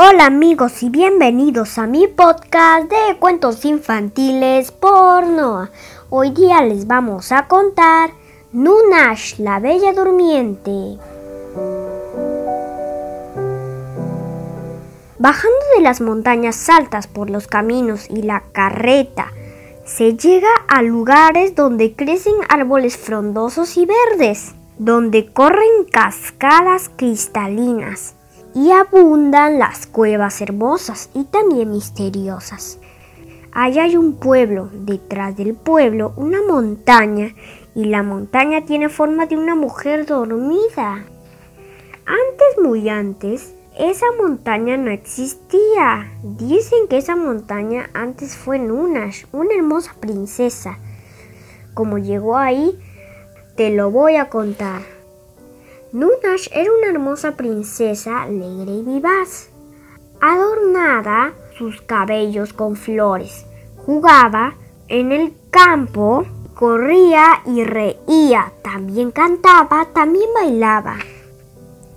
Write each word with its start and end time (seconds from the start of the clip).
Hola 0.00 0.26
amigos 0.26 0.84
y 0.84 0.90
bienvenidos 0.90 1.76
a 1.76 1.88
mi 1.88 2.06
podcast 2.06 2.88
de 2.88 3.18
cuentos 3.18 3.64
infantiles 3.64 4.70
por 4.70 5.26
Noah. 5.26 5.70
Hoy 6.08 6.30
día 6.30 6.62
les 6.62 6.86
vamos 6.86 7.32
a 7.32 7.48
contar 7.48 8.10
Nunash, 8.52 9.40
la 9.40 9.58
Bella 9.58 9.92
Durmiente. 9.92 10.98
Bajando 15.18 15.58
de 15.74 15.82
las 15.82 16.00
montañas 16.00 16.68
altas 16.68 17.08
por 17.08 17.28
los 17.28 17.48
caminos 17.48 18.08
y 18.08 18.22
la 18.22 18.44
carreta, 18.52 19.32
se 19.84 20.16
llega 20.16 20.54
a 20.68 20.82
lugares 20.82 21.56
donde 21.56 21.96
crecen 21.96 22.36
árboles 22.48 22.96
frondosos 22.96 23.76
y 23.76 23.84
verdes, 23.84 24.54
donde 24.78 25.32
corren 25.32 25.86
cascadas 25.90 26.88
cristalinas 26.94 28.14
y 28.54 28.70
abundan 28.70 29.58
las 29.58 29.86
cuevas 29.86 30.40
hermosas 30.40 31.10
y 31.14 31.24
también 31.24 31.70
misteriosas. 31.70 32.78
Allá 33.52 33.84
hay 33.84 33.96
un 33.96 34.14
pueblo, 34.14 34.68
detrás 34.72 35.36
del 35.36 35.54
pueblo 35.54 36.12
una 36.16 36.42
montaña 36.42 37.34
y 37.74 37.86
la 37.86 38.02
montaña 38.02 38.64
tiene 38.64 38.88
forma 38.88 39.26
de 39.26 39.36
una 39.36 39.54
mujer 39.54 40.06
dormida. 40.06 41.04
Antes, 42.04 42.62
muy 42.62 42.88
antes, 42.88 43.54
esa 43.78 44.06
montaña 44.20 44.76
no 44.76 44.90
existía. 44.90 46.10
Dicen 46.22 46.88
que 46.88 46.98
esa 46.98 47.16
montaña 47.16 47.90
antes 47.94 48.36
fue 48.36 48.58
Nunash, 48.58 49.24
una 49.32 49.54
hermosa 49.54 49.94
princesa. 50.00 50.78
Como 51.74 51.98
llegó 51.98 52.36
ahí, 52.36 52.78
te 53.56 53.70
lo 53.70 53.90
voy 53.90 54.16
a 54.16 54.28
contar. 54.28 54.97
Nunash 55.90 56.50
era 56.52 56.70
una 56.70 56.88
hermosa 56.88 57.34
princesa 57.34 58.24
alegre 58.24 58.72
y 58.72 58.82
vivaz, 58.82 59.48
adornada 60.20 61.32
sus 61.56 61.80
cabellos 61.80 62.52
con 62.52 62.76
flores. 62.76 63.46
Jugaba 63.86 64.54
en 64.88 65.12
el 65.12 65.32
campo, 65.48 66.26
corría 66.54 67.40
y 67.46 67.64
reía, 67.64 68.52
también 68.62 69.12
cantaba, 69.12 69.86
también 69.94 70.28
bailaba. 70.34 70.96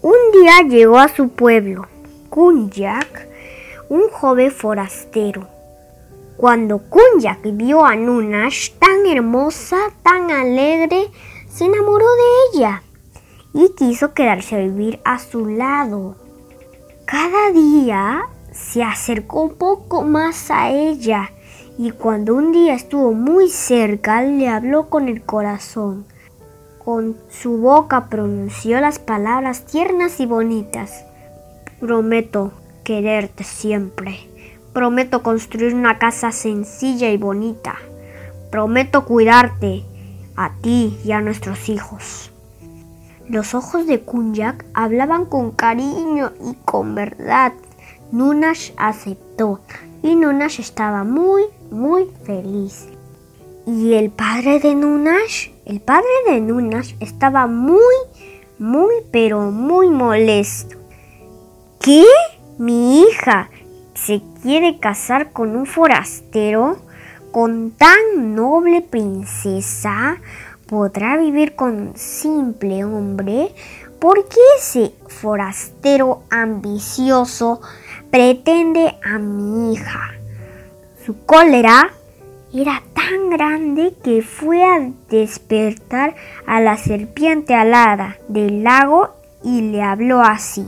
Un 0.00 0.30
día 0.32 0.60
llegó 0.60 0.98
a 0.98 1.08
su 1.08 1.30
pueblo, 1.30 1.88
Kunyak, 2.30 3.26
un 3.88 4.08
joven 4.10 4.52
forastero. 4.52 5.48
Cuando 6.36 6.78
Kunyak 6.88 7.40
vio 7.54 7.84
a 7.84 7.96
Nunash 7.96 8.74
tan 8.78 9.06
hermosa, 9.06 9.90
tan 10.04 10.30
alegre, 10.30 11.10
se 11.48 11.64
enamoró 11.64 12.06
de 12.06 12.58
ella 12.58 12.82
y 13.54 13.70
quiso 13.70 14.14
quedarse 14.14 14.56
a 14.56 14.60
vivir 14.60 15.00
a 15.04 15.18
su 15.18 15.46
lado. 15.46 16.16
Cada 17.04 17.50
día 17.50 18.22
se 18.52 18.82
acercó 18.82 19.42
un 19.42 19.54
poco 19.54 20.02
más 20.02 20.50
a 20.50 20.70
ella 20.70 21.30
y 21.78 21.90
cuando 21.90 22.34
un 22.34 22.52
día 22.52 22.74
estuvo 22.74 23.12
muy 23.12 23.48
cerca 23.48 24.22
le 24.22 24.48
habló 24.48 24.88
con 24.88 25.08
el 25.08 25.22
corazón. 25.22 26.06
Con 26.84 27.16
su 27.30 27.58
boca 27.58 28.08
pronunció 28.08 28.80
las 28.80 28.98
palabras 28.98 29.64
tiernas 29.66 30.20
y 30.20 30.26
bonitas. 30.26 31.04
Prometo 31.80 32.52
quererte 32.84 33.44
siempre. 33.44 34.18
Prometo 34.72 35.22
construir 35.22 35.74
una 35.74 35.98
casa 35.98 36.32
sencilla 36.32 37.10
y 37.10 37.16
bonita. 37.16 37.76
Prometo 38.50 39.04
cuidarte 39.04 39.84
a 40.34 40.54
ti 40.60 40.98
y 41.04 41.12
a 41.12 41.20
nuestros 41.20 41.68
hijos. 41.68 42.31
Los 43.28 43.54
ojos 43.54 43.86
de 43.86 44.00
Kunyak 44.00 44.64
hablaban 44.74 45.26
con 45.26 45.52
cariño 45.52 46.32
y 46.44 46.54
con 46.64 46.94
verdad. 46.94 47.52
Nunash 48.10 48.72
aceptó 48.76 49.60
y 50.02 50.16
Nunash 50.16 50.60
estaba 50.60 51.04
muy, 51.04 51.44
muy 51.70 52.08
feliz. 52.24 52.88
Y 53.64 53.94
el 53.94 54.10
padre 54.10 54.58
de 54.58 54.74
Nunash, 54.74 55.50
el 55.64 55.80
padre 55.80 56.08
de 56.26 56.40
Nunash 56.40 56.94
estaba 56.98 57.46
muy, 57.46 57.94
muy, 58.58 58.94
pero 59.12 59.52
muy 59.52 59.88
molesto. 59.88 60.76
¿Qué? 61.80 62.04
Mi 62.58 63.02
hija 63.02 63.50
se 63.94 64.20
quiere 64.42 64.78
casar 64.78 65.32
con 65.32 65.56
un 65.56 65.66
forastero, 65.66 66.76
con 67.30 67.70
tan 67.70 68.34
noble 68.34 68.82
princesa 68.82 70.18
podrá 70.72 71.18
vivir 71.18 71.54
con 71.54 71.92
simple 71.96 72.82
hombre? 72.82 73.54
¿Por 74.00 74.26
qué 74.26 74.40
ese 74.56 74.94
forastero 75.06 76.22
ambicioso 76.30 77.60
pretende 78.10 78.96
a 79.04 79.18
mi 79.18 79.74
hija? 79.74 80.14
Su 81.04 81.26
cólera 81.26 81.90
era 82.54 82.82
tan 82.94 83.28
grande 83.28 83.92
que 84.02 84.22
fue 84.22 84.64
a 84.64 84.90
despertar 85.10 86.14
a 86.46 86.62
la 86.62 86.78
serpiente 86.78 87.54
alada 87.54 88.16
del 88.28 88.64
lago 88.64 89.10
y 89.44 89.60
le 89.60 89.82
habló 89.82 90.22
así. 90.22 90.64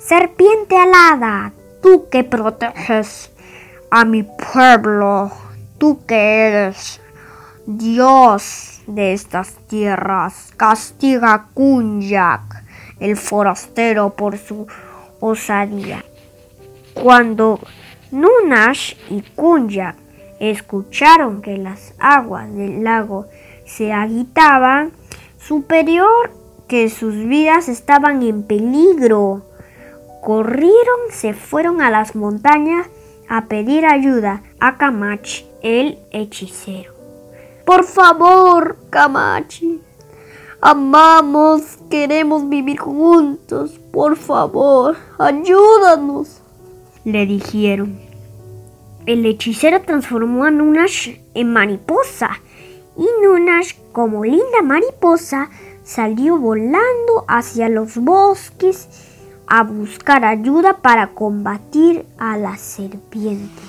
Serpiente 0.00 0.76
alada, 0.76 1.52
tú 1.84 2.08
que 2.10 2.24
proteges 2.24 3.30
a 3.92 4.04
mi 4.04 4.24
pueblo, 4.24 5.30
tú 5.78 6.04
que 6.04 6.48
eres 6.48 7.00
Dios 7.64 8.79
de 8.94 9.12
estas 9.12 9.54
tierras, 9.68 10.52
castiga 10.56 11.34
a 11.34 11.46
Kunyak, 11.54 12.42
el 12.98 13.16
forastero, 13.16 14.10
por 14.10 14.38
su 14.38 14.66
osadía. 15.20 16.04
Cuando 16.94 17.60
Nunash 18.10 18.94
y 19.08 19.22
Kunyak 19.22 19.96
escucharon 20.40 21.42
que 21.42 21.56
las 21.56 21.94
aguas 21.98 22.52
del 22.54 22.82
lago 22.82 23.26
se 23.64 23.92
agitaban, 23.92 24.92
superior 25.38 26.32
que 26.66 26.88
sus 26.88 27.14
vidas 27.14 27.68
estaban 27.68 28.22
en 28.22 28.42
peligro. 28.42 29.42
Corrieron, 30.22 31.00
se 31.10 31.34
fueron 31.34 31.80
a 31.80 31.90
las 31.90 32.14
montañas 32.14 32.86
a 33.28 33.46
pedir 33.46 33.86
ayuda 33.86 34.42
a 34.60 34.76
Kamachi, 34.76 35.46
el 35.62 35.98
hechicero. 36.10 36.99
Por 37.70 37.84
favor, 37.84 38.76
Kamachi. 38.90 39.80
Amamos, 40.60 41.78
queremos 41.88 42.48
vivir 42.48 42.80
juntos. 42.80 43.78
Por 43.92 44.16
favor, 44.16 44.96
ayúdanos. 45.20 46.42
Le 47.04 47.26
dijeron. 47.26 47.96
El 49.06 49.24
hechicero 49.24 49.82
transformó 49.82 50.46
a 50.46 50.50
Nunash 50.50 51.18
en 51.34 51.52
mariposa 51.52 52.40
y 52.96 53.06
Nunash, 53.22 53.76
como 53.92 54.24
linda 54.24 54.62
mariposa, 54.64 55.48
salió 55.84 56.38
volando 56.38 57.24
hacia 57.28 57.68
los 57.68 57.98
bosques 57.98 58.88
a 59.46 59.62
buscar 59.62 60.24
ayuda 60.24 60.78
para 60.78 61.14
combatir 61.14 62.04
a 62.18 62.36
la 62.36 62.56
serpiente. 62.56 63.62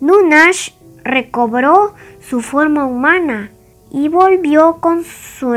Nunash 0.00 0.72
recobró 1.04 1.94
su 2.20 2.40
forma 2.40 2.84
humana 2.84 3.50
y 3.90 4.08
volvió 4.08 4.78
con 4.80 5.04
sus 5.04 5.56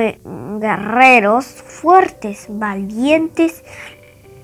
guerreros 0.60 1.46
fuertes, 1.46 2.48
valientes. 2.50 3.64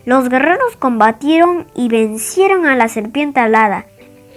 Los 0.06 0.30
guerreros 0.30 0.78
combatieron 0.78 1.68
y 1.76 1.90
vencieron 1.90 2.66
a 2.66 2.76
la 2.76 2.88
serpiente 2.88 3.40
alada. 3.40 3.86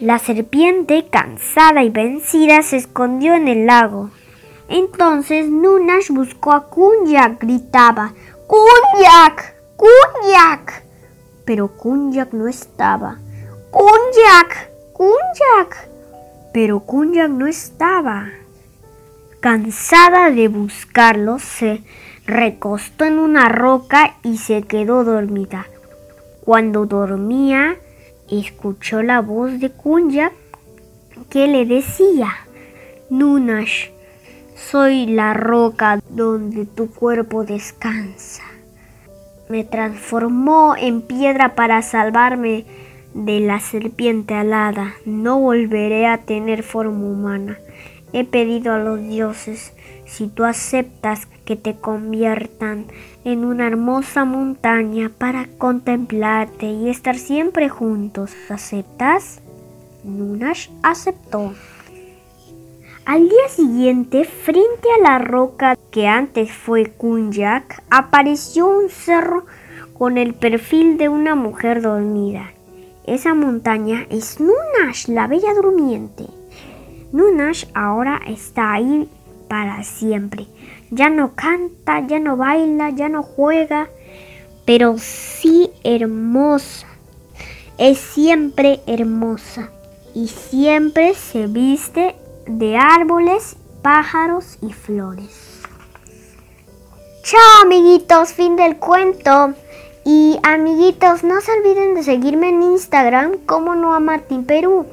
La 0.00 0.18
serpiente, 0.18 1.06
cansada 1.08 1.84
y 1.84 1.90
vencida, 1.90 2.62
se 2.62 2.76
escondió 2.76 3.34
en 3.34 3.46
el 3.46 3.66
lago. 3.66 4.10
Entonces 4.68 5.48
Nunash 5.48 6.10
buscó 6.10 6.52
a 6.52 6.68
Kunyak, 6.68 7.40
gritaba, 7.40 8.12
¡Kunyak! 8.46 9.54
¡Kunyak! 9.76 10.82
Pero 11.44 11.68
Kunyak 11.68 12.32
no 12.32 12.48
estaba. 12.48 13.18
¡Kunyak! 13.70 14.70
¡Kunyak! 14.92 15.93
Pero 16.54 16.78
Kunyak 16.78 17.30
no 17.30 17.48
estaba. 17.48 18.28
Cansada 19.40 20.30
de 20.30 20.46
buscarlo, 20.46 21.40
se 21.40 21.82
recostó 22.26 23.04
en 23.04 23.18
una 23.18 23.48
roca 23.48 24.14
y 24.22 24.38
se 24.38 24.62
quedó 24.62 25.02
dormida. 25.02 25.66
Cuando 26.44 26.86
dormía, 26.86 27.74
escuchó 28.30 29.02
la 29.02 29.20
voz 29.20 29.58
de 29.58 29.72
Kunyak 29.72 30.32
que 31.28 31.48
le 31.48 31.66
decía, 31.66 32.28
Nunash, 33.10 33.88
soy 34.54 35.06
la 35.06 35.34
roca 35.34 36.00
donde 36.08 36.66
tu 36.66 36.88
cuerpo 36.88 37.44
descansa. 37.44 38.44
Me 39.48 39.64
transformó 39.64 40.76
en 40.76 41.02
piedra 41.02 41.56
para 41.56 41.82
salvarme 41.82 42.64
de 43.14 43.40
la 43.40 43.60
serpiente 43.60 44.34
alada. 44.34 44.94
No 45.06 45.40
volveré 45.40 46.06
a 46.06 46.18
tener 46.18 46.62
forma 46.62 47.06
humana. 47.06 47.58
He 48.12 48.24
pedido 48.24 48.72
a 48.72 48.78
los 48.78 49.00
dioses, 49.00 49.72
si 50.04 50.28
tú 50.28 50.44
aceptas 50.44 51.26
que 51.44 51.56
te 51.56 51.74
conviertan 51.76 52.86
en 53.24 53.44
una 53.44 53.66
hermosa 53.66 54.24
montaña 54.24 55.10
para 55.16 55.48
contemplarte 55.58 56.66
y 56.66 56.90
estar 56.90 57.16
siempre 57.16 57.68
juntos. 57.68 58.32
¿Aceptas? 58.48 59.40
Nunash 60.04 60.68
aceptó. 60.82 61.54
Al 63.06 63.28
día 63.28 63.48
siguiente, 63.48 64.24
frente 64.24 64.88
a 64.98 65.02
la 65.02 65.18
roca 65.18 65.76
que 65.90 66.06
antes 66.06 66.52
fue 66.52 66.86
Kunjak, 66.86 67.82
apareció 67.90 68.66
un 68.66 68.88
cerro 68.88 69.44
con 69.98 70.16
el 70.16 70.34
perfil 70.34 70.96
de 70.96 71.08
una 71.08 71.34
mujer 71.34 71.82
dormida. 71.82 72.52
Esa 73.06 73.34
montaña 73.34 74.06
es 74.08 74.40
Nunash, 74.40 75.08
la 75.08 75.26
bella 75.26 75.52
durmiente. 75.54 76.26
Nunash 77.12 77.66
ahora 77.74 78.20
está 78.26 78.72
ahí 78.72 79.08
para 79.48 79.84
siempre. 79.84 80.46
Ya 80.90 81.10
no 81.10 81.34
canta, 81.34 82.06
ya 82.06 82.18
no 82.18 82.36
baila, 82.36 82.90
ya 82.90 83.10
no 83.10 83.22
juega, 83.22 83.90
pero 84.64 84.96
sí 84.98 85.70
hermosa. 85.84 86.86
Es 87.76 87.98
siempre 87.98 88.80
hermosa 88.86 89.70
y 90.14 90.28
siempre 90.28 91.14
se 91.14 91.46
viste 91.46 92.14
de 92.46 92.78
árboles, 92.78 93.56
pájaros 93.82 94.56
y 94.62 94.72
flores. 94.72 95.60
Chao 97.22 97.62
amiguitos, 97.62 98.32
fin 98.32 98.56
del 98.56 98.76
cuento. 98.78 99.54
Y 100.04 100.38
amiguitos, 100.42 101.24
no 101.24 101.40
se 101.40 101.50
olviden 101.52 101.94
de 101.94 102.02
seguirme 102.02 102.50
en 102.50 102.62
Instagram 102.62 103.38
como 103.46 103.74
no 103.74 103.94
a 103.94 104.00
Martín 104.00 104.44
Perú. 104.44 104.86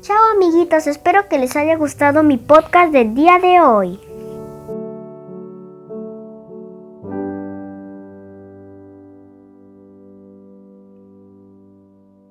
Chao 0.00 0.18
amiguitos, 0.34 0.86
espero 0.88 1.28
que 1.28 1.38
les 1.38 1.54
haya 1.54 1.76
gustado 1.76 2.22
mi 2.22 2.36
podcast 2.36 2.92
del 2.92 3.14
día 3.14 3.38
de 3.38 3.60
hoy. 3.60 4.00